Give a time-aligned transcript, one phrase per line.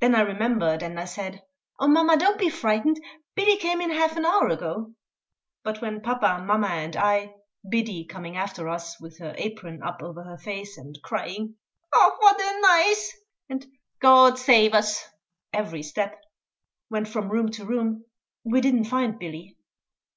[0.00, 1.44] Then I remembered, and I said,
[1.78, 3.00] "Oh, mamma, don't be frightened;
[3.36, 4.94] Billy came in half an hour ago."
[5.62, 7.36] But when papa, mamma, and I
[7.70, 11.54] Biddy coming after us, with her apron up over her face, and crying,
[11.94, 13.12] "Och, what a nize!"
[13.48, 13.64] and
[14.00, 15.06] "God save us!"
[15.52, 16.20] every step
[16.90, 18.06] went from room to room,
[18.42, 19.56] we didn't find Billy.